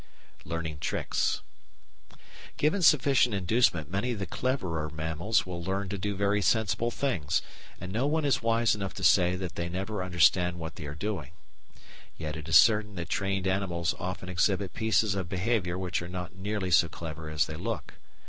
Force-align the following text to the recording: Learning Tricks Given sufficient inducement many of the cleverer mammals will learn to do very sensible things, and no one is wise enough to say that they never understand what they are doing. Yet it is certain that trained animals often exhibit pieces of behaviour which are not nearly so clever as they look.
Learning 0.43 0.79
Tricks 0.79 1.41
Given 2.57 2.81
sufficient 2.81 3.35
inducement 3.35 3.91
many 3.91 4.13
of 4.13 4.17
the 4.17 4.25
cleverer 4.25 4.89
mammals 4.89 5.45
will 5.45 5.63
learn 5.63 5.89
to 5.89 5.97
do 5.99 6.15
very 6.15 6.41
sensible 6.41 6.89
things, 6.89 7.43
and 7.79 7.91
no 7.93 8.07
one 8.07 8.25
is 8.25 8.41
wise 8.41 8.73
enough 8.73 8.95
to 8.95 9.03
say 9.03 9.35
that 9.35 9.53
they 9.53 9.69
never 9.69 10.01
understand 10.03 10.57
what 10.57 10.75
they 10.75 10.87
are 10.87 10.95
doing. 10.95 11.33
Yet 12.17 12.35
it 12.35 12.49
is 12.49 12.57
certain 12.57 12.95
that 12.95 13.09
trained 13.09 13.45
animals 13.45 13.93
often 13.99 14.27
exhibit 14.27 14.73
pieces 14.73 15.13
of 15.13 15.29
behaviour 15.29 15.77
which 15.77 16.01
are 16.01 16.09
not 16.09 16.35
nearly 16.35 16.71
so 16.71 16.89
clever 16.89 17.29
as 17.29 17.45
they 17.45 17.55
look. 17.55 17.93